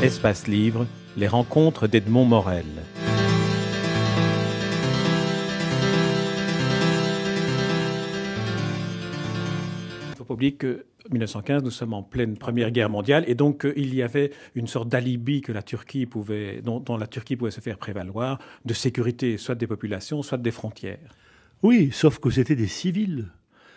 Espace 0.00 0.46
Livre, 0.46 0.86
les 1.16 1.26
rencontres 1.26 1.88
d'Edmond 1.88 2.24
Morel. 2.24 2.64
Il 10.10 10.16
faut 10.16 10.22
pas 10.22 10.34
oublier 10.34 10.54
que 10.54 10.86
1915, 11.10 11.64
nous 11.64 11.72
sommes 11.72 11.94
en 11.94 12.04
pleine 12.04 12.36
Première 12.36 12.70
Guerre 12.70 12.90
mondiale, 12.90 13.24
et 13.26 13.34
donc 13.34 13.66
euh, 13.66 13.72
il 13.76 13.92
y 13.92 14.02
avait 14.02 14.30
une 14.54 14.68
sorte 14.68 14.88
d'alibi 14.88 15.40
que 15.40 15.50
la 15.50 15.62
Turquie 15.62 16.06
pouvait, 16.06 16.62
dont, 16.62 16.78
dont 16.78 16.96
la 16.96 17.08
Turquie 17.08 17.34
pouvait 17.34 17.50
se 17.50 17.60
faire 17.60 17.76
prévaloir, 17.76 18.38
de 18.64 18.74
sécurité, 18.74 19.36
soit 19.36 19.56
des 19.56 19.66
populations, 19.66 20.22
soit 20.22 20.38
des 20.38 20.52
frontières. 20.52 21.12
Oui, 21.64 21.90
sauf 21.90 22.20
que 22.20 22.30
c'était 22.30 22.54
des 22.54 22.68
civils. 22.68 23.32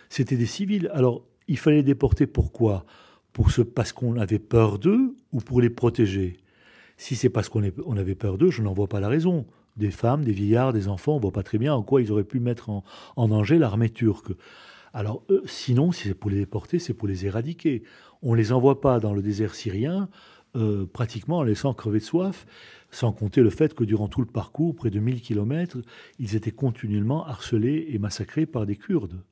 C'était 0.10 0.38
des 0.38 0.46
civils. 0.46 0.92
Alors, 0.94 1.24
il 1.48 1.58
fallait 1.58 1.78
les 1.78 1.84
déporter 1.84 2.28
pourquoi? 2.28 2.86
Pour 3.34 3.52
ce, 3.52 3.62
Parce 3.62 3.94
qu'on 3.94 4.18
avait 4.18 4.40
peur 4.40 4.80
d'eux 4.80 5.16
ou 5.32 5.40
pour 5.40 5.62
les 5.62 5.70
protéger? 5.70 6.38
Si 6.98 7.16
c'est 7.16 7.30
parce 7.30 7.50
qu'on 7.50 7.64
on 7.86 7.98
avait 7.98 8.16
peur 8.16 8.38
d'eux, 8.38 8.52
je 8.52 8.62
n'en 8.62 8.74
vois 8.74 8.88
pas 8.88 9.00
la 9.00 9.08
raison. 9.08 9.46
Des 9.78 9.92
femmes, 9.92 10.24
des 10.24 10.34
vieillards, 10.34 10.74
des 10.74 10.88
enfants, 10.88 11.14
on 11.14 11.16
ne 11.16 11.22
voit 11.22 11.32
pas 11.32 11.44
très 11.44 11.58
bien 11.58 11.74
en 11.74 11.82
quoi 11.82 12.02
ils 12.02 12.12
auraient 12.12 12.24
pu 12.24 12.40
mettre 12.40 12.70
en, 12.70 12.84
danger 13.28 13.58
l'armée 13.58 13.90
turque. 13.90 14.34
Alors, 14.94 15.24
sinon, 15.46 15.92
si 15.92 16.10
c'est 16.10 16.14
pour 16.14 16.30
les 16.30 16.38
déporter, 16.38 16.78
c'est 16.78 16.94
pour 16.94 17.08
les 17.08 17.26
éradiquer. 17.26 17.84
On 18.22 18.34
ne 18.34 18.38
les 18.38 18.52
envoie 18.52 18.82
pas 18.82 19.00
dans 19.00 19.14
le 19.14 19.22
désert 19.22 19.56
syrien, 19.56 20.10
euh, 20.56 20.86
pratiquement 20.86 21.38
en 21.38 21.44
laissant 21.44 21.74
crever 21.74 22.00
de 22.00 22.04
soif, 22.04 22.46
sans 22.92 23.14
compter 23.14 23.42
le 23.42 23.50
fait 23.50 23.74
que 23.74 23.86
durant 23.86 24.10
tout 24.10 24.20
le 24.20 24.28
parcours, 24.28 24.76
près 24.76 24.90
de 24.90 25.00
1000 25.00 25.22
km, 25.22 25.80
ils 26.20 26.36
étaient 26.36 26.52
continuellement 26.52 27.26
harcelés 27.26 27.88
et 27.90 27.98
massacrés 27.98 28.46
par 28.46 28.66
des 28.66 28.76
Kurdes. 28.76 29.24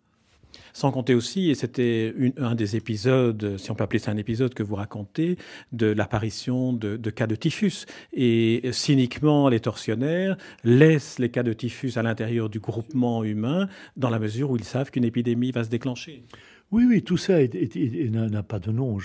Sans 0.73 0.91
compter 0.91 1.15
aussi, 1.15 1.49
et 1.49 1.55
c'était 1.55 2.13
un 2.37 2.55
des 2.55 2.75
épisodes, 2.75 3.57
si 3.57 3.71
on 3.71 3.75
peut 3.75 3.83
appeler 3.83 3.99
ça 3.99 4.11
un 4.11 4.17
épisode 4.17 4.53
que 4.53 4.63
vous 4.63 4.75
racontez, 4.75 5.37
de 5.71 5.87
l'apparition 5.87 6.73
de, 6.73 6.97
cas 7.09 7.27
de 7.27 7.35
typhus. 7.35 7.85
Et 8.13 8.69
cyniquement, 8.71 9.49
les 9.49 9.59
tortionnaires 9.59 10.37
laissent 10.63 11.19
les 11.19 11.29
cas 11.29 11.43
de 11.43 11.53
typhus 11.53 11.93
à 11.97 12.03
l'intérieur 12.03 12.49
du 12.49 12.59
groupement 12.59 13.23
humain 13.23 13.67
dans 13.97 14.09
la 14.09 14.19
mesure 14.19 14.51
où 14.51 14.57
ils 14.57 14.63
savent 14.63 14.91
qu'une 14.91 15.05
épidémie 15.05 15.51
va 15.51 15.63
se 15.63 15.69
déclencher. 15.69 16.23
Oui, 16.71 16.85
oui, 16.87 17.01
tout 17.01 17.17
ça 17.17 17.39
n'a 17.41 18.43
pas 18.43 18.59
de 18.59 18.71
nom, 18.71 18.97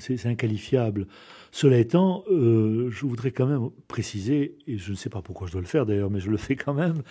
c'est 0.00 0.26
inqualifiable. 0.26 1.06
Cela 1.52 1.78
étant, 1.78 2.24
euh, 2.28 2.90
je 2.90 3.06
voudrais 3.06 3.30
quand 3.30 3.46
même 3.46 3.70
préciser, 3.86 4.56
et 4.66 4.78
je 4.78 4.90
ne 4.90 4.96
sais 4.96 5.08
pas 5.08 5.22
pourquoi 5.22 5.46
je 5.46 5.52
dois 5.52 5.60
le 5.60 5.68
faire 5.68 5.86
d'ailleurs, 5.86 6.10
mais 6.10 6.18
je 6.18 6.28
le 6.28 6.36
fais 6.36 6.56
quand 6.56 6.74
même, 6.74 7.02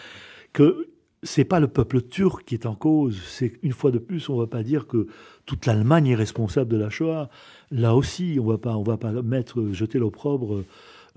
que 0.52 0.90
c'est 1.24 1.46
pas 1.46 1.60
le 1.60 1.68
peuple 1.68 2.02
turc 2.02 2.44
qui 2.46 2.56
est 2.56 2.66
en 2.66 2.76
cause. 2.76 3.22
C'est 3.28 3.54
une 3.62 3.74
fois 3.74 3.92
de 3.92 4.00
plus, 4.00 4.30
on 4.30 4.38
va 4.38 4.48
pas 4.48 4.64
dire 4.64 4.88
que 4.88 5.08
toute 5.46 5.66
l'Allemagne 5.66 6.08
est 6.08 6.16
responsable 6.16 6.70
de 6.72 6.78
la 6.78 6.90
Shoah. 6.90 7.30
Là 7.70 7.96
aussi, 7.96 8.38
on 8.40 8.46
va 8.46 8.58
pas, 8.58 8.76
on 8.76 8.84
va 8.84 8.98
pas 8.98 9.12
mettre 9.22 9.72
jeter 9.72 10.00
l'opprobre 10.00 10.64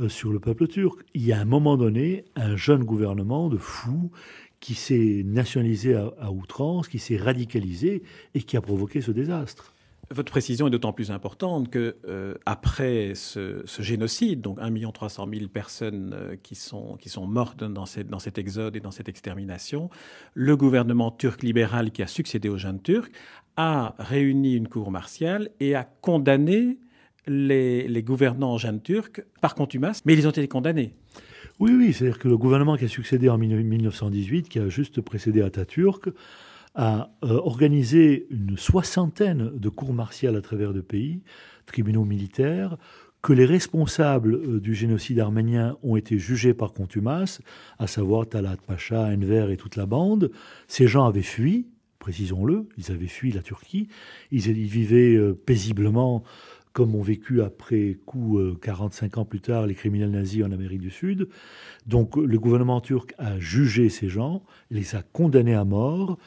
euh, 0.00 0.08
sur 0.08 0.30
le 0.30 0.40
peuple 0.40 0.66
turc. 0.68 1.00
Il 1.14 1.24
y 1.24 1.32
a 1.32 1.40
un 1.40 1.44
moment 1.44 1.76
donné 1.76 2.24
un 2.36 2.56
jeune 2.56 2.84
gouvernement 2.84 3.48
de 3.48 3.56
fous 3.56 4.10
qui 4.60 4.74
s'est 4.74 5.22
nationalisé 5.24 5.94
à, 5.94 6.12
à 6.20 6.30
outrance, 6.30 6.88
qui 6.88 6.98
s'est 6.98 7.16
radicalisé 7.16 8.02
et 8.34 8.42
qui 8.42 8.56
a 8.56 8.60
provoqué 8.60 9.00
ce 9.00 9.10
désastre. 9.10 9.73
Votre 10.10 10.30
précision 10.30 10.66
est 10.66 10.70
d'autant 10.70 10.92
plus 10.92 11.10
importante 11.10 11.70
que 11.70 11.96
euh, 12.06 12.34
après 12.46 13.12
ce, 13.14 13.64
génocide, 13.78 14.40
donc 14.40 14.58
1 14.60 14.90
300 14.90 15.26
000 15.32 15.48
personnes 15.48 16.14
euh, 16.14 16.36
qui, 16.42 16.54
sont, 16.54 16.96
qui 17.00 17.08
sont 17.08 17.26
mortes 17.26 17.64
dans, 17.64 17.86
cette, 17.86 18.08
dans 18.08 18.18
cet 18.18 18.38
exode 18.38 18.76
et 18.76 18.80
dans 18.80 18.90
cette 18.90 19.08
extermination, 19.08 19.90
le 20.34 20.56
gouvernement 20.56 21.10
turc 21.10 21.42
libéral 21.42 21.90
qui 21.90 22.02
a 22.02 22.06
succédé 22.06 22.48
aux 22.48 22.58
jeunes 22.58 22.82
turcs 22.82 23.10
a 23.56 23.94
réuni 23.98 24.54
une 24.54 24.68
cour 24.68 24.90
martiale 24.90 25.50
et 25.60 25.74
a 25.74 25.84
condamné 25.84 26.78
les, 27.26 27.88
les 27.88 28.02
gouvernants 28.02 28.58
jeunes 28.58 28.82
turcs 28.82 29.22
par 29.40 29.54
contumace, 29.54 30.02
mais 30.04 30.14
ils 30.14 30.26
ont 30.26 30.30
été 30.30 30.46
condamnés. 30.48 30.94
Oui, 31.60 31.72
oui, 31.72 31.92
c'est-à-dire 31.92 32.18
que 32.18 32.28
le 32.28 32.36
gouvernement 32.36 32.76
qui 32.76 32.84
a 32.84 32.88
succédé 32.88 33.28
en 33.28 33.38
1918, 33.38 34.48
qui 34.48 34.58
a 34.58 34.68
juste 34.68 35.00
précédé 35.00 35.40
Atatürk, 35.40 36.08
a 36.74 37.10
euh, 37.22 37.40
organisé 37.44 38.26
une 38.30 38.56
soixantaine 38.56 39.52
de 39.54 39.68
cours 39.68 39.94
martiales 39.94 40.36
à 40.36 40.40
travers 40.40 40.72
le 40.72 40.82
pays, 40.82 41.22
tribunaux 41.66 42.04
militaires, 42.04 42.76
que 43.22 43.32
les 43.32 43.46
responsables 43.46 44.34
euh, 44.34 44.60
du 44.60 44.74
génocide 44.74 45.20
arménien 45.20 45.78
ont 45.82 45.96
été 45.96 46.18
jugés 46.18 46.52
par 46.52 46.72
contumace, 46.72 47.40
à 47.78 47.86
savoir 47.86 48.28
Talat 48.28 48.56
Pacha, 48.66 49.04
Enver 49.04 49.50
et 49.50 49.56
toute 49.56 49.76
la 49.76 49.86
bande. 49.86 50.30
Ces 50.66 50.88
gens 50.88 51.06
avaient 51.06 51.22
fui, 51.22 51.68
précisons-le, 52.00 52.68
ils 52.76 52.90
avaient 52.90 53.06
fui 53.06 53.30
la 53.30 53.42
Turquie, 53.42 53.88
ils, 54.30 54.46
ils 54.46 54.66
vivaient 54.66 55.16
euh, 55.16 55.32
paisiblement 55.32 56.24
comme 56.72 56.96
ont 56.96 57.02
vécu 57.02 57.40
après 57.40 57.98
coup 58.04 58.40
45 58.60 59.18
ans 59.18 59.24
plus 59.24 59.40
tard 59.40 59.64
les 59.68 59.76
criminels 59.76 60.10
nazis 60.10 60.42
en 60.42 60.50
Amérique 60.50 60.80
du 60.80 60.90
Sud. 60.90 61.28
Donc 61.86 62.16
le 62.16 62.36
gouvernement 62.36 62.80
turc 62.80 63.14
a 63.16 63.38
jugé 63.38 63.88
ces 63.88 64.08
gens, 64.08 64.42
les 64.72 64.96
a 64.96 65.02
condamnés 65.02 65.54
à 65.54 65.64
mort, 65.64 66.18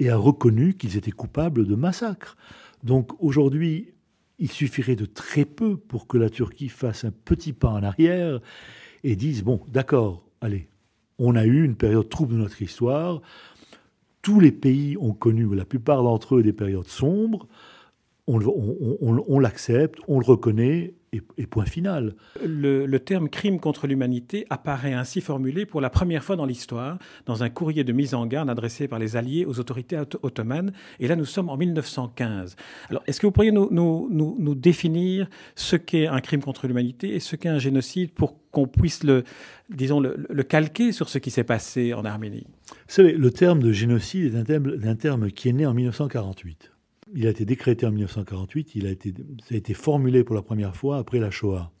et 0.00 0.08
a 0.08 0.16
reconnu 0.16 0.74
qu'ils 0.74 0.96
étaient 0.96 1.10
coupables 1.12 1.66
de 1.66 1.74
massacres. 1.76 2.36
Donc 2.82 3.12
aujourd'hui, 3.22 3.92
il 4.38 4.50
suffirait 4.50 4.96
de 4.96 5.04
très 5.04 5.44
peu 5.44 5.76
pour 5.76 6.08
que 6.08 6.18
la 6.18 6.30
Turquie 6.30 6.70
fasse 6.70 7.04
un 7.04 7.12
petit 7.12 7.52
pas 7.52 7.68
en 7.68 7.82
arrière 7.82 8.40
et 9.04 9.14
dise, 9.14 9.44
bon, 9.44 9.60
d'accord, 9.68 10.24
allez, 10.40 10.68
on 11.18 11.36
a 11.36 11.44
eu 11.44 11.62
une 11.62 11.76
période 11.76 12.08
trouble 12.08 12.32
de 12.32 12.38
notre 12.38 12.62
histoire, 12.62 13.20
tous 14.22 14.40
les 14.40 14.52
pays 14.52 14.96
ont 14.98 15.12
connu, 15.12 15.54
la 15.54 15.66
plupart 15.66 16.02
d'entre 16.02 16.36
eux, 16.36 16.42
des 16.42 16.54
périodes 16.54 16.88
sombres, 16.88 17.46
on, 18.26 18.40
on, 19.28 19.38
l'accepte, 19.38 19.98
on 20.08 20.18
le 20.18 20.24
reconnaît, 20.24 20.94
et, 21.12 21.22
et 21.38 21.46
point 21.46 21.64
final. 21.64 22.14
Le, 22.44 22.86
le, 22.86 23.00
terme 23.00 23.28
crime 23.28 23.58
contre 23.58 23.86
l'humanité 23.86 24.46
apparaît 24.50 24.92
ainsi 24.92 25.20
formulé 25.20 25.66
pour 25.66 25.80
la 25.80 25.90
première 25.90 26.22
fois 26.22 26.36
dans 26.36 26.46
l'histoire 26.46 26.98
dans 27.26 27.42
un 27.42 27.50
courrier 27.50 27.84
de 27.84 27.92
mise 27.92 28.14
en 28.14 28.26
garde 28.26 28.48
adressé 28.48 28.88
par 28.88 28.98
les 28.98 29.16
Alliés 29.16 29.44
aux 29.44 29.58
autorités 29.58 29.98
ottomanes. 30.22 30.72
Et 31.00 31.08
là, 31.08 31.16
nous 31.16 31.24
sommes 31.24 31.48
en 31.48 31.56
1915. 31.56 32.56
Alors, 32.88 33.02
est-ce 33.06 33.20
que 33.20 33.26
vous 33.26 33.32
pourriez 33.32 33.52
nous, 33.52 33.68
nous, 33.70 34.08
nous, 34.10 34.36
nous 34.38 34.54
définir 34.54 35.28
ce 35.56 35.76
qu'est 35.76 36.06
un 36.06 36.20
crime 36.20 36.42
contre 36.42 36.66
l'humanité 36.66 37.14
et 37.14 37.20
ce 37.20 37.36
qu'est 37.36 37.48
un 37.48 37.58
génocide 37.58 38.12
pour 38.12 38.36
qu'on 38.50 38.66
puisse 38.66 39.04
le, 39.04 39.24
disons, 39.68 40.00
le, 40.00 40.26
le, 40.28 40.42
calquer 40.42 40.92
sur 40.92 41.08
ce 41.08 41.18
qui 41.18 41.30
s'est 41.30 41.44
passé 41.44 41.94
en 41.94 42.04
Arménie? 42.04 42.46
Vous 42.68 42.74
savez, 42.94 43.12
le 43.12 43.30
terme 43.30 43.60
de 43.60 43.72
génocide 43.72 44.34
est 44.34 44.38
un 44.38 44.44
terme, 44.44 44.76
un 44.82 44.96
terme 44.96 45.30
qui 45.30 45.48
est 45.48 45.52
né 45.52 45.66
en 45.66 45.74
1948 45.74 46.72
il 47.14 47.26
a 47.26 47.30
été 47.30 47.44
décrété 47.44 47.86
en 47.86 47.90
1948, 47.90 48.74
il 48.74 48.86
a 48.86 48.90
été, 48.90 49.12
ça 49.48 49.54
a 49.54 49.58
été 49.58 49.74
formulé 49.74 50.24
pour 50.24 50.34
la 50.34 50.42
première 50.42 50.76
fois 50.76 50.98
après 50.98 51.18
la 51.18 51.30
Shoah. 51.30 51.72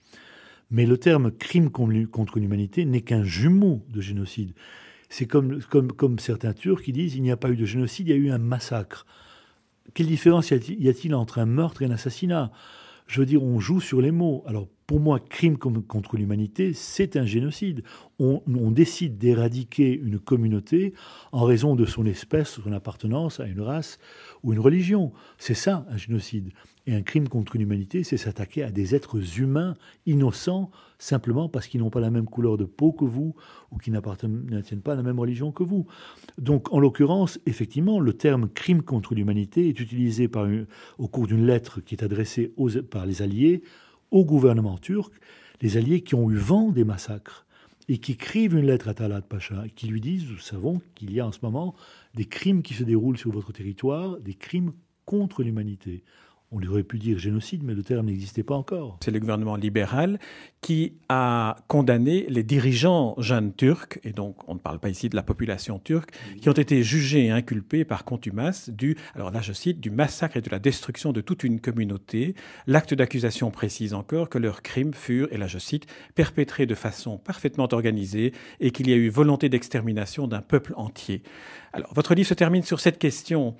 Mais 0.70 0.86
le 0.86 0.98
terme 0.98 1.32
crime 1.32 1.70
contre 1.70 2.38
l'humanité 2.38 2.84
n'est 2.84 3.00
qu'un 3.00 3.24
jumeau 3.24 3.84
de 3.88 4.00
génocide. 4.00 4.52
C'est 5.08 5.26
comme, 5.26 5.60
comme, 5.62 5.90
comme 5.90 6.18
certains 6.20 6.52
Turcs 6.52 6.82
qui 6.82 6.92
disent 6.92 7.16
il 7.16 7.22
n'y 7.22 7.32
a 7.32 7.36
pas 7.36 7.50
eu 7.50 7.56
de 7.56 7.64
génocide, 7.64 8.08
il 8.08 8.10
y 8.10 8.14
a 8.14 8.16
eu 8.16 8.30
un 8.30 8.38
massacre. 8.38 9.06
Quelle 9.94 10.06
différence 10.06 10.50
y 10.50 10.88
a-t-il 10.88 11.14
entre 11.14 11.40
un 11.40 11.46
meurtre 11.46 11.82
et 11.82 11.86
un 11.86 11.90
assassinat? 11.90 12.52
Je 13.08 13.18
veux 13.18 13.26
dire, 13.26 13.42
on 13.42 13.58
joue 13.58 13.80
sur 13.80 14.00
les 14.00 14.12
mots. 14.12 14.44
Alors 14.46 14.68
pour 14.90 14.98
moi, 14.98 15.20
crime 15.20 15.56
contre 15.56 16.16
l'humanité, 16.16 16.72
c'est 16.74 17.16
un 17.16 17.24
génocide. 17.24 17.84
On, 18.18 18.40
décide 18.72 19.18
d'éradiquer 19.18 19.96
une 19.96 20.18
communauté 20.18 20.94
en 21.30 21.44
raison 21.44 21.76
de 21.76 21.84
son 21.84 22.06
espèce, 22.06 22.48
son 22.60 22.72
appartenance 22.72 23.38
à 23.38 23.46
une 23.46 23.60
race 23.60 24.00
ou 24.42 24.52
une 24.52 24.58
religion. 24.58 25.12
C'est 25.38 25.54
ça, 25.54 25.86
un 25.90 25.96
génocide. 25.96 26.50
Et 26.88 26.94
un 26.96 27.02
crime 27.02 27.28
contre 27.28 27.56
l'humanité, 27.56 28.02
c'est 28.02 28.16
s'attaquer 28.16 28.64
à 28.64 28.72
des 28.72 28.96
êtres 28.96 29.38
humains 29.38 29.76
innocents 30.06 30.72
simplement 30.98 31.48
parce 31.48 31.68
qu'ils 31.68 31.80
n'ont 31.80 31.90
pas 31.90 32.00
la 32.00 32.10
même 32.10 32.26
couleur 32.26 32.56
de 32.56 32.64
peau 32.64 32.92
que 32.92 33.04
vous 33.04 33.36
ou 33.70 33.78
qui 33.78 33.92
n'appartiennent 33.92 34.82
pas 34.82 34.94
à 34.94 34.96
la 34.96 35.04
même 35.04 35.20
religion 35.20 35.52
que 35.52 35.62
vous. 35.62 35.86
Donc, 36.36 36.72
en 36.72 36.80
l'occurrence, 36.80 37.38
effectivement, 37.46 38.00
le 38.00 38.12
terme 38.12 38.48
crime 38.48 38.82
contre 38.82 39.14
l'humanité 39.14 39.68
est 39.68 39.78
utilisé 39.78 40.26
par 40.26 40.48
au 40.98 41.06
cours 41.06 41.28
d'une 41.28 41.46
lettre 41.46 41.80
qui 41.80 41.94
est 41.94 42.02
adressée 42.02 42.52
par 42.90 43.06
les 43.06 43.22
Alliés 43.22 43.62
au 44.10 44.24
gouvernement 44.24 44.78
turc, 44.78 45.12
les 45.60 45.76
Alliés 45.76 46.02
qui 46.02 46.14
ont 46.14 46.30
eu 46.30 46.36
vent 46.36 46.70
des 46.70 46.84
massacres 46.84 47.46
et 47.88 47.98
qui 47.98 48.12
écrivent 48.12 48.56
une 48.56 48.66
lettre 48.66 48.88
à 48.88 48.94
Talat 48.94 49.20
Pacha, 49.20 49.64
qui 49.74 49.88
lui 49.88 50.00
disent, 50.00 50.30
nous 50.30 50.38
savons 50.38 50.80
qu'il 50.94 51.12
y 51.12 51.20
a 51.20 51.26
en 51.26 51.32
ce 51.32 51.40
moment 51.42 51.74
des 52.14 52.24
crimes 52.24 52.62
qui 52.62 52.74
se 52.74 52.84
déroulent 52.84 53.18
sur 53.18 53.32
votre 53.32 53.52
territoire, 53.52 54.18
des 54.20 54.34
crimes 54.34 54.72
contre 55.04 55.42
l'humanité 55.42 56.04
on 56.52 56.60
aurait 56.66 56.82
pu 56.82 56.98
dire 56.98 57.18
génocide, 57.18 57.62
mais 57.62 57.74
le 57.74 57.82
terme 57.82 58.06
n'existait 58.06 58.42
pas 58.42 58.56
encore. 58.56 58.98
C'est 59.04 59.12
le 59.12 59.20
gouvernement 59.20 59.54
libéral 59.54 60.18
qui 60.60 60.94
a 61.08 61.56
condamné 61.68 62.26
les 62.28 62.42
dirigeants 62.42 63.14
jeunes 63.18 63.54
turcs, 63.54 63.98
et 64.02 64.12
donc 64.12 64.48
on 64.48 64.54
ne 64.54 64.58
parle 64.58 64.80
pas 64.80 64.88
ici 64.88 65.08
de 65.08 65.14
la 65.16 65.22
population 65.22 65.78
turque, 65.78 66.10
qui 66.40 66.48
ont 66.48 66.54
été 66.54 66.82
jugés 66.82 67.26
et 67.26 67.30
inculpés 67.30 67.84
par 67.84 68.04
contumace 68.04 68.68
du, 68.68 68.96
alors 69.14 69.30
là 69.30 69.40
je 69.40 69.52
cite, 69.52 69.80
du 69.80 69.90
massacre 69.90 70.36
et 70.36 70.40
de 70.40 70.50
la 70.50 70.58
destruction 70.58 71.12
de 71.12 71.20
toute 71.20 71.44
une 71.44 71.60
communauté. 71.60 72.34
L'acte 72.66 72.94
d'accusation 72.94 73.50
précise 73.50 73.94
encore 73.94 74.28
que 74.28 74.38
leurs 74.38 74.62
crimes 74.62 74.92
furent, 74.92 75.28
et 75.30 75.38
là 75.38 75.46
je 75.46 75.58
cite, 75.58 75.86
perpétrés 76.16 76.66
de 76.66 76.74
façon 76.74 77.16
parfaitement 77.16 77.68
organisée 77.70 78.32
et 78.58 78.72
qu'il 78.72 78.90
y 78.90 78.92
a 78.92 78.96
eu 78.96 79.08
volonté 79.08 79.48
d'extermination 79.48 80.26
d'un 80.26 80.42
peuple 80.42 80.74
entier. 80.76 81.22
Alors 81.72 81.94
votre 81.94 82.14
livre 82.14 82.28
se 82.28 82.34
termine 82.34 82.64
sur 82.64 82.80
cette 82.80 82.98
question 82.98 83.54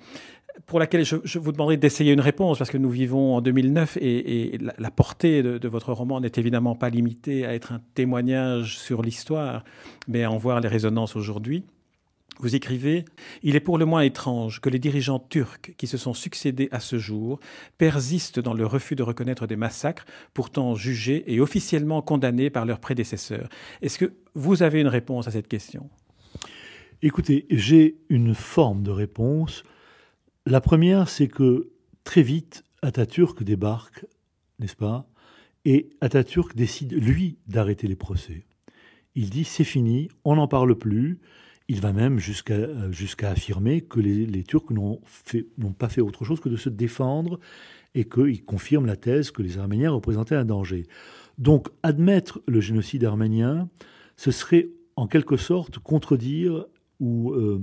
pour 0.65 0.79
laquelle 0.79 1.05
je, 1.05 1.39
vous 1.39 1.51
demanderai 1.51 1.77
d'essayer 1.77 2.13
une 2.13 2.21
réponse, 2.21 2.57
parce 2.57 2.69
que 2.69 2.77
nous 2.77 2.89
vivons 2.89 3.35
en 3.35 3.41
2009 3.41 3.97
et, 4.01 4.57
la, 4.77 4.91
portée 4.91 5.43
de, 5.43 5.67
votre 5.67 5.93
roman 5.93 6.19
n'est 6.19 6.31
évidemment 6.35 6.75
pas 6.75 6.89
limitée 6.89 7.45
à 7.45 7.53
être 7.53 7.71
un 7.71 7.81
témoignage 7.93 8.77
sur 8.77 9.01
l'histoire, 9.01 9.63
mais 10.07 10.23
à 10.23 10.31
en 10.31 10.37
voir 10.37 10.59
les 10.59 10.67
résonances 10.67 11.15
aujourd'hui. 11.15 11.63
Vous 12.39 12.55
écrivez 12.55 13.05
Il 13.43 13.55
est 13.55 13.59
pour 13.59 13.77
le 13.77 13.85
moins 13.85 14.01
étrange 14.01 14.61
que 14.61 14.69
les 14.69 14.79
dirigeants 14.79 15.19
turcs 15.19 15.75
qui 15.77 15.85
se 15.85 15.97
sont 15.97 16.13
succédés 16.13 16.69
à 16.71 16.79
ce 16.79 16.97
jour 16.97 17.39
persistent 17.77 18.39
dans 18.39 18.53
le 18.53 18.65
refus 18.65 18.95
de 18.95 19.03
reconnaître 19.03 19.45
des 19.45 19.55
massacres, 19.55 20.05
pourtant 20.33 20.73
jugés 20.73 21.23
et 21.27 21.39
officiellement 21.39 22.01
condamnés 22.01 22.49
par 22.49 22.65
leurs 22.65 22.79
prédécesseurs. 22.79 23.47
Est-ce 23.81 23.99
que 23.99 24.13
vous 24.33 24.63
avez 24.63 24.81
une 24.81 24.87
réponse 24.87 25.27
à 25.27 25.31
cette 25.31 25.47
question? 25.47 25.89
Écoutez, 27.03 27.45
j'ai 27.49 27.97
une 28.09 28.33
forme 28.33 28.83
de 28.83 28.91
réponse. 28.91 29.63
La 30.45 30.59
première, 30.59 31.07
c'est 31.07 31.27
que 31.27 31.69
très 32.03 32.23
vite, 32.23 32.63
Atatürk 32.81 33.43
débarque, 33.43 34.05
n'est-ce 34.59 34.75
pas? 34.75 35.07
Et 35.65 35.89
Atatürk 36.01 36.55
décide, 36.55 36.93
lui, 36.93 37.37
d'arrêter 37.47 37.87
les 37.87 37.95
procès. 37.95 38.45
Il 39.13 39.29
dit 39.29 39.43
c'est 39.43 39.63
fini, 39.63 40.09
on 40.23 40.35
n'en 40.35 40.47
parle 40.47 40.75
plus. 40.75 41.19
Il 41.67 41.79
va 41.79 41.93
même 41.93 42.17
jusqu'à 42.17 42.55
euh, 42.55 42.91
affirmer 43.21 43.81
que 43.81 43.99
les, 43.99 44.43
Turcs 44.43 44.71
n'ont 44.71 44.99
pas 45.77 45.89
fait 45.89 46.01
autre 46.01 46.25
chose 46.25 46.39
que 46.39 46.49
de 46.49 46.57
se 46.57 46.69
défendre 46.69 47.39
et 47.93 48.05
qu'il 48.05 48.43
confirme 48.43 48.85
la 48.85 48.95
thèse 48.95 49.31
que 49.31 49.41
les 49.41 49.57
Arméniens 49.57 49.91
représentaient 49.91 50.35
un 50.35 50.45
danger. 50.45 50.87
Donc 51.37 51.69
admettre 51.83 52.41
le 52.47 52.61
génocide 52.61 53.05
arménien, 53.05 53.69
ce 54.17 54.31
serait 54.31 54.69
en 54.95 55.07
quelque 55.07 55.37
sorte 55.37 55.79
contredire 55.79 56.65
ou 56.99 57.31
euh, 57.31 57.61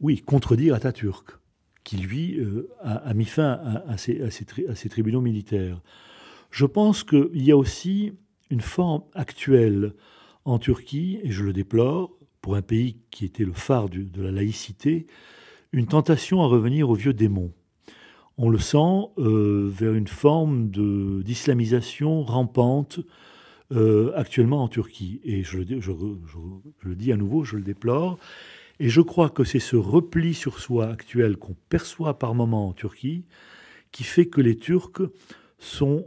oui 0.00 0.20
contredire 0.20 0.74
Atatürk, 0.74 1.38
qui 1.84 1.96
lui 1.96 2.38
euh, 2.38 2.68
a, 2.82 3.12
mis 3.14 3.24
fin 3.24 3.60
à, 3.88 3.96
ces, 3.96 4.88
tribunaux 4.88 5.20
militaires. 5.20 5.80
Je 6.50 6.66
pense 6.66 7.02
qu'il 7.04 7.42
y 7.42 7.50
a 7.50 7.56
aussi 7.56 8.12
une 8.50 8.60
forme 8.60 9.02
actuelle 9.14 9.94
en 10.44 10.58
Turquie, 10.58 11.18
et 11.22 11.30
je 11.30 11.44
le 11.44 11.52
déplore, 11.52 12.12
pour 12.40 12.56
un 12.56 12.62
pays 12.62 12.96
qui 13.10 13.24
était 13.24 13.44
le 13.44 13.52
phare 13.52 13.88
de 13.88 14.22
la 14.22 14.32
laïcité, 14.32 15.06
une 15.72 15.86
tentation 15.86 16.42
à 16.42 16.46
revenir 16.46 16.90
aux 16.90 16.94
vieux 16.94 17.14
démons. 17.14 17.52
On 18.38 18.48
le 18.48 18.58
sent 18.58 19.10
euh, 19.18 19.68
vers 19.70 19.94
une 19.94 20.08
forme 20.08 20.70
d'islamisation 20.70 22.22
rampante 22.22 23.00
euh, 23.72 24.12
actuellement 24.16 24.62
en 24.62 24.68
Turquie. 24.68 25.20
Et 25.24 25.42
je, 25.42 25.58
le 25.58 26.94
dis 26.94 27.12
à 27.12 27.16
nouveau, 27.16 27.44
je 27.44 27.56
le 27.56 27.62
déplore. 27.62 28.18
Et 28.80 28.88
je 28.88 29.00
crois 29.00 29.30
que 29.30 29.44
c'est 29.44 29.60
ce 29.60 29.76
repli 29.76 30.34
sur 30.34 30.58
soi 30.58 30.88
actuel 30.88 31.36
qu'on 31.36 31.56
perçoit 31.68 32.18
par 32.18 32.34
moments 32.34 32.68
en 32.68 32.72
Turquie 32.72 33.24
qui 33.90 34.04
fait 34.04 34.26
que 34.26 34.40
les 34.40 34.56
Turcs 34.56 35.02
sont, 35.58 36.06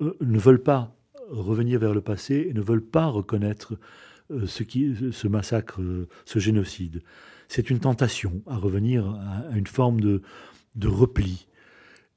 euh, 0.00 0.16
ne 0.20 0.38
veulent 0.38 0.62
pas 0.62 0.94
revenir 1.28 1.80
vers 1.80 1.94
le 1.94 2.00
passé 2.00 2.46
et 2.48 2.54
ne 2.54 2.60
veulent 2.60 2.84
pas 2.84 3.06
reconnaître 3.06 3.74
euh, 4.30 4.46
ce, 4.46 5.28
massacre, 5.28 5.82
euh, 5.82 6.08
ce 6.24 6.38
génocide. 6.38 7.02
C'est 7.48 7.68
une 7.68 7.78
tentation 7.78 8.42
à 8.46 8.56
revenir 8.56 9.06
à 9.06 9.54
une 9.54 9.66
forme 9.66 10.00
de, 10.00 10.22
de 10.76 10.88
repli. 10.88 11.46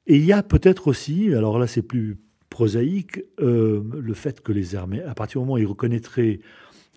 Et 0.07 0.15
il 0.15 0.25
y 0.25 0.31
a 0.31 0.41
peut-être 0.41 0.87
aussi, 0.87 1.33
alors 1.33 1.59
là 1.59 1.67
c'est 1.67 1.81
plus 1.81 2.17
prosaïque, 2.49 3.23
euh, 3.41 3.83
le 3.99 4.13
fait 4.13 4.39
que 4.39 4.53
les 4.53 4.75
armées, 4.75 5.03
à 5.03 5.13
partir 5.15 5.41
du 5.41 5.45
moment 5.45 5.55
où 5.55 5.57
ils 5.57 5.65
reconnaîtraient 5.65 6.39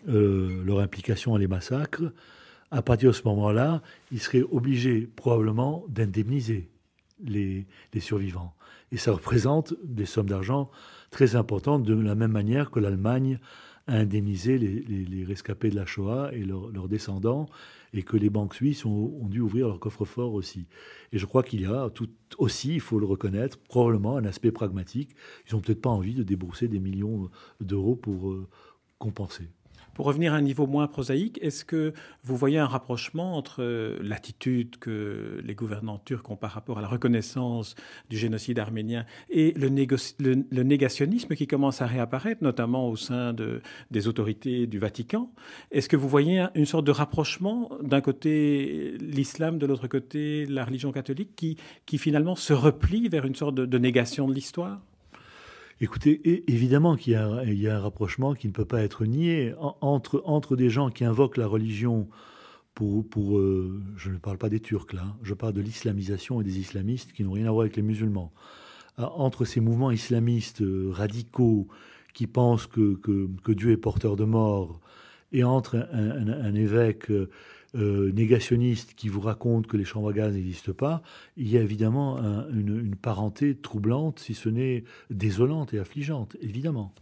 leur 0.06 0.78
implication 0.78 1.32
dans 1.32 1.36
les 1.36 1.46
massacres, 1.46 2.04
à 2.70 2.82
partir 2.82 3.10
de 3.10 3.14
ce 3.14 3.22
moment-là, 3.24 3.82
ils 4.12 4.20
seraient 4.20 4.44
obligés 4.50 5.08
probablement 5.16 5.84
d'indemniser 5.88 6.68
les, 7.22 7.66
survivants. 7.98 8.54
Et 8.92 8.96
ça 8.96 9.12
représente 9.12 9.74
des 9.84 10.06
sommes 10.06 10.28
d'argent 10.28 10.70
très 11.10 11.36
importantes, 11.36 11.82
de 11.82 11.94
la 11.94 12.14
même 12.14 12.32
manière 12.32 12.70
que 12.70 12.80
l'Allemagne 12.80 13.38
à 13.86 13.94
indemniser 13.94 14.58
les, 14.58 15.24
rescapés 15.24 15.70
de 15.70 15.76
la 15.76 15.86
Shoah 15.86 16.30
et 16.32 16.44
leurs 16.44 16.88
descendants, 16.88 17.46
et 17.92 18.02
que 18.02 18.16
les 18.16 18.30
banques 18.30 18.54
suisses 18.54 18.84
ont, 18.84 19.26
dû 19.28 19.40
ouvrir 19.40 19.66
leur 19.66 19.80
coffre-fort 19.80 20.34
aussi. 20.34 20.66
Et 21.12 21.18
je 21.18 21.26
crois 21.26 21.42
qu'il 21.42 21.62
y 21.62 21.66
a 21.66 21.90
tout 21.90 22.08
aussi, 22.38 22.74
il 22.74 22.80
faut 22.80 23.00
le 23.00 23.06
reconnaître, 23.06 23.58
probablement 23.58 24.16
un 24.16 24.24
aspect 24.24 24.52
pragmatique. 24.52 25.10
Ils 25.48 25.54
n'ont 25.54 25.60
peut-être 25.60 25.82
pas 25.82 25.90
envie 25.90 26.14
de 26.14 26.22
débourser 26.22 26.68
des 26.68 26.78
millions 26.78 27.30
d'euros 27.60 27.96
pour 27.96 28.30
euh, 28.30 28.46
compenser. 28.98 29.48
Pour 30.00 30.06
revenir 30.06 30.32
à 30.32 30.36
un 30.36 30.40
niveau 30.40 30.66
moins 30.66 30.86
prosaïque, 30.86 31.38
est-ce 31.42 31.62
que 31.62 31.92
vous 32.24 32.34
voyez 32.34 32.56
un 32.56 32.66
rapprochement 32.66 33.36
entre 33.36 33.62
euh, 33.62 33.98
l'attitude 34.00 34.78
que 34.78 35.42
les 35.44 35.54
gouvernants 35.54 35.98
turcs 35.98 36.30
ont 36.30 36.36
par 36.36 36.52
rapport 36.52 36.78
à 36.78 36.80
la 36.80 36.88
reconnaissance 36.88 37.74
du 38.08 38.16
génocide 38.16 38.58
arménien 38.58 39.04
et 39.28 39.52
le, 39.58 39.68
négationnisme 40.62 41.34
qui 41.34 41.46
commence 41.46 41.82
à 41.82 41.86
réapparaître, 41.86 42.42
notamment 42.42 42.88
au 42.88 42.96
sein 42.96 43.34
de, 43.34 43.60
des 43.90 44.08
autorités 44.08 44.66
du 44.66 44.78
Vatican? 44.78 45.30
Est-ce 45.70 45.90
que 45.90 45.98
vous 45.98 46.08
voyez 46.08 46.46
une 46.54 46.64
sorte 46.64 46.86
de 46.86 46.92
rapprochement 46.92 47.70
d'un 47.82 48.00
côté 48.00 48.96
l'islam, 49.00 49.58
de 49.58 49.66
l'autre 49.66 49.86
côté 49.86 50.46
la 50.46 50.64
religion 50.64 50.92
catholique, 50.92 51.36
qui 51.84 51.98
finalement 51.98 52.36
se 52.36 52.54
replie 52.54 53.10
vers 53.10 53.26
une 53.26 53.34
sorte 53.34 53.56
de 53.56 53.78
négation 53.78 54.26
de 54.28 54.32
l'histoire? 54.32 54.80
Écoutez, 55.82 56.44
évidemment 56.52 56.94
qu'il 56.96 57.14
y, 57.14 57.16
a 57.68 57.76
un 57.76 57.80
rapprochement 57.80 58.34
qui 58.34 58.48
ne 58.48 58.52
peut 58.52 58.66
pas 58.66 58.82
être 58.82 59.06
nié 59.06 59.54
entre, 59.80 60.22
entre 60.26 60.54
des 60.54 60.68
gens 60.68 60.90
qui 60.90 61.04
invoquent 61.04 61.38
la 61.38 61.46
religion 61.46 62.08
pour, 62.74 63.38
euh, 63.38 63.82
je 63.96 64.10
ne 64.10 64.18
parle 64.18 64.38
pas 64.38 64.48
des 64.48 64.60
Turcs 64.60 64.92
là, 64.92 65.16
je 65.22 65.34
parle 65.34 65.52
de 65.52 65.60
l'islamisation 65.60 66.40
et 66.40 66.44
des 66.44 66.58
islamistes 66.58 67.12
qui 67.12 67.24
n'ont 67.24 67.32
rien 67.32 67.46
à 67.46 67.50
voir 67.50 67.62
avec 67.62 67.76
les 67.76 67.82
musulmans. 67.82 68.32
Ah, 68.96 69.12
entre 69.14 69.44
ces 69.44 69.60
mouvements 69.60 69.90
islamistes 69.90 70.62
euh, 70.62 70.90
radicaux 70.90 71.68
qui 72.14 72.26
pensent 72.26 72.66
que, 72.66 72.96
que, 72.96 73.52
Dieu 73.52 73.70
est 73.70 73.76
porteur 73.76 74.16
de 74.16 74.24
mort 74.24 74.80
et 75.32 75.44
entre 75.44 75.88
un 75.92 76.54
évêque 76.54 77.10
euh, 77.10 77.30
euh, 77.76 78.10
négationniste 78.12 78.94
qui 78.94 79.08
vous 79.08 79.20
raconte 79.20 79.66
que 79.66 79.76
les 79.76 79.84
chambres 79.84 80.10
à 80.10 80.12
gaz 80.12 80.34
n'existent 80.34 80.72
pas, 80.72 81.02
il 81.36 81.48
y 81.48 81.56
a 81.56 81.62
évidemment 81.62 82.18
une, 82.50 82.80
une 82.80 82.96
parenté 82.96 83.54
troublante, 83.54 84.18
si 84.18 84.34
ce 84.34 84.48
n'est 84.48 84.84
désolante 85.10 85.72
et 85.72 85.78
affligeante, 85.78 86.36
évidemment. 86.40 86.92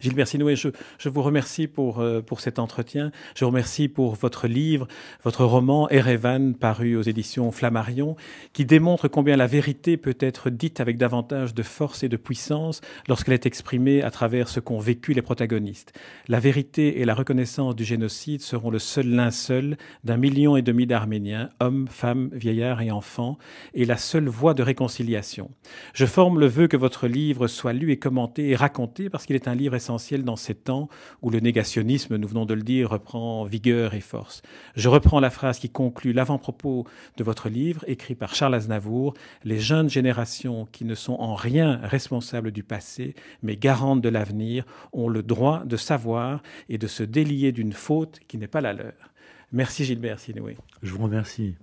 Gilles 0.00 0.26
Sinoué, 0.26 0.56
je, 0.56 0.68
je 0.98 1.08
vous 1.08 1.22
remercie 1.22 1.66
pour, 1.66 2.00
euh, 2.00 2.20
pour 2.20 2.40
cet 2.40 2.58
entretien. 2.58 3.10
Je 3.34 3.44
vous 3.44 3.50
remercie 3.50 3.88
pour 3.88 4.14
votre 4.14 4.46
livre, 4.46 4.86
votre 5.24 5.44
roman 5.44 5.88
Erevan, 5.90 6.54
paru 6.54 6.96
aux 6.96 7.02
éditions 7.02 7.50
Flammarion, 7.52 8.16
qui 8.52 8.64
démontre 8.64 9.08
combien 9.08 9.36
la 9.36 9.46
vérité 9.46 9.96
peut 9.96 10.16
être 10.20 10.50
dite 10.50 10.80
avec 10.80 10.98
davantage 10.98 11.54
de 11.54 11.62
force 11.62 12.02
et 12.02 12.08
de 12.08 12.16
puissance 12.16 12.80
lorsqu'elle 13.08 13.34
est 13.34 13.46
exprimée 13.46 14.02
à 14.02 14.10
travers 14.10 14.48
ce 14.48 14.60
qu'ont 14.60 14.78
vécu 14.78 15.12
les 15.12 15.22
protagonistes. 15.22 15.92
La 16.28 16.40
vérité 16.40 17.00
et 17.00 17.04
la 17.04 17.14
reconnaissance 17.14 17.76
du 17.76 17.84
génocide 17.84 18.42
seront 18.42 18.70
le 18.70 18.78
seul 18.78 19.08
linceul 19.08 19.76
d'un 20.04 20.16
million 20.16 20.56
et 20.56 20.62
demi 20.62 20.86
d'Arméniens, 20.86 21.50
hommes, 21.60 21.88
femmes, 21.88 22.30
vieillards 22.32 22.82
et 22.82 22.90
enfants, 22.90 23.38
et 23.74 23.84
la 23.84 23.96
seule 23.96 24.28
voie 24.28 24.54
de 24.54 24.62
réconciliation. 24.62 25.50
Je 25.94 26.06
forme 26.06 26.38
le 26.38 26.46
vœu 26.46 26.66
que 26.66 26.76
votre 26.76 27.06
livre 27.06 27.46
soit 27.46 27.72
lu 27.72 27.92
et 27.92 27.98
commenté 27.98 28.48
et 28.48 28.56
raconté 28.56 29.10
parce 29.10 29.26
qu'il 29.26 29.36
est 29.36 29.48
un 29.48 29.54
livre 29.54 29.74
essentiel 29.78 30.22
dans 30.22 30.36
ces 30.36 30.54
temps 30.54 30.88
où 31.22 31.30
le 31.30 31.40
négationnisme, 31.40 32.16
nous 32.16 32.28
venons 32.28 32.44
de 32.44 32.54
le 32.54 32.62
dire, 32.62 32.90
reprend 32.90 33.44
vigueur 33.44 33.94
et 33.94 34.00
force. 34.00 34.42
Je 34.76 34.88
reprends 34.88 35.20
la 35.20 35.30
phrase 35.30 35.58
qui 35.58 35.70
conclut 35.70 36.12
l'avant-propos 36.12 36.84
de 37.16 37.24
votre 37.24 37.48
livre, 37.48 37.84
écrit 37.86 38.14
par 38.14 38.34
Charles 38.34 38.54
Aznavour, 38.54 39.14
Les 39.44 39.58
jeunes 39.58 39.88
générations 39.88 40.68
qui 40.70 40.84
ne 40.84 40.94
sont 40.94 41.14
en 41.14 41.34
rien 41.34 41.80
responsables 41.82 42.50
du 42.50 42.62
passé, 42.62 43.14
mais 43.42 43.56
garantes 43.56 44.02
de 44.02 44.08
l'avenir, 44.08 44.64
ont 44.92 45.08
le 45.08 45.22
droit 45.22 45.64
de 45.64 45.76
savoir 45.76 46.42
et 46.68 46.78
de 46.78 46.86
se 46.86 47.02
délier 47.02 47.52
d'une 47.52 47.72
faute 47.72 48.20
qui 48.28 48.36
n'est 48.38 48.46
pas 48.46 48.60
la 48.60 48.72
leur. 48.72 49.12
Merci 49.52 49.84
Gilbert 49.84 50.18
Sinoué. 50.18 50.56
Je 50.82 50.92
vous 50.92 51.04
remercie. 51.04 51.56